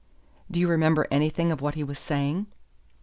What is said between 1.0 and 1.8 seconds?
anything of what